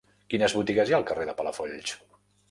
[0.33, 1.93] Quines botigues hi ha al carrer de Palafolls?